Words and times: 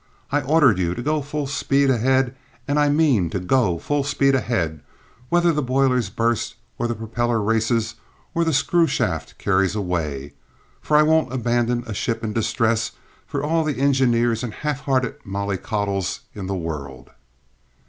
"I 0.31 0.41
ordered 0.41 0.79
you 0.79 0.95
to 0.95 1.01
go 1.03 1.21
full 1.21 1.45
speed 1.45 1.91
ahead 1.91 2.35
and 2.67 2.79
I 2.79 2.89
mean 2.89 3.29
to 3.29 3.39
go 3.39 3.77
full 3.77 4.03
speed 4.03 4.33
ahead 4.33 4.81
whether 5.29 5.53
the 5.53 5.61
boilers 5.61 6.09
burst, 6.09 6.55
or 6.79 6.87
the 6.87 6.95
propeller 6.95 7.39
races, 7.39 7.93
or 8.33 8.43
the 8.43 8.51
screw 8.51 8.87
shaft 8.87 9.37
carries 9.37 9.75
away; 9.75 10.33
for 10.81 10.97
I 10.97 11.03
won't 11.03 11.31
abandon 11.31 11.83
a 11.85 11.93
ship 11.93 12.23
in 12.23 12.33
distress 12.33 12.93
for 13.27 13.43
all 13.43 13.63
the 13.63 13.77
engineers 13.79 14.43
and 14.43 14.55
half 14.55 14.79
hearted 14.85 15.17
mollicoddles 15.23 16.21
in 16.33 16.47
the 16.47 16.55
world!" 16.55 17.11